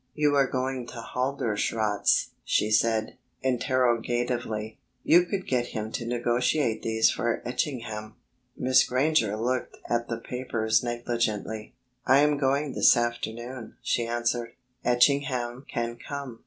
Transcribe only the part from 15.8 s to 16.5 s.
come...."